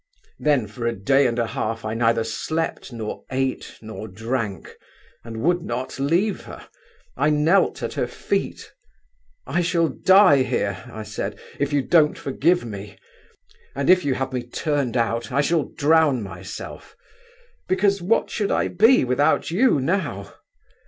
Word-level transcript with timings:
"Then 0.39 0.65
for 0.65 0.87
a 0.87 0.95
day 0.95 1.27
and 1.27 1.37
a 1.37 1.45
half 1.45 1.85
I 1.85 1.93
neither 1.93 2.23
slept, 2.23 2.91
nor 2.91 3.23
ate, 3.31 3.77
nor 3.83 4.07
drank, 4.07 4.75
and 5.23 5.43
would 5.43 5.61
not 5.61 5.99
leave 5.99 6.45
her. 6.45 6.67
I 7.15 7.29
knelt 7.29 7.83
at 7.83 7.93
her 7.93 8.07
feet: 8.07 8.71
'I 9.45 9.61
shall 9.61 9.89
die 9.89 10.41
here,' 10.41 10.83
I 10.91 11.03
said, 11.03 11.39
'if 11.59 11.71
you 11.71 11.83
don't 11.83 12.17
forgive 12.17 12.65
me; 12.65 12.97
and 13.75 13.91
if 13.91 14.03
you 14.03 14.15
have 14.15 14.33
me 14.33 14.41
turned 14.41 14.97
out, 14.97 15.31
I 15.31 15.41
shall 15.41 15.65
drown 15.65 16.23
myself; 16.23 16.95
because, 17.67 18.01
what 18.01 18.31
should 18.31 18.49
I 18.49 18.69
be 18.69 19.05
without 19.05 19.51
you 19.51 19.79
now? 19.79 20.33